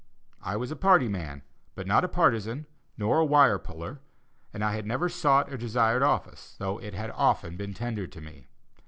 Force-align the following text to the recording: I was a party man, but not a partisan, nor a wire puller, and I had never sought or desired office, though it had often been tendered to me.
I 0.41 0.55
was 0.55 0.71
a 0.71 0.75
party 0.75 1.07
man, 1.07 1.43
but 1.75 1.85
not 1.85 2.03
a 2.03 2.07
partisan, 2.07 2.65
nor 2.97 3.19
a 3.19 3.23
wire 3.23 3.59
puller, 3.59 3.99
and 4.51 4.63
I 4.63 4.71
had 4.73 4.87
never 4.87 5.09
sought 5.09 5.53
or 5.53 5.57
desired 5.57 6.01
office, 6.01 6.55
though 6.57 6.79
it 6.79 6.95
had 6.95 7.11
often 7.11 7.55
been 7.55 7.75
tendered 7.75 8.11
to 8.13 8.21
me. 8.21 8.47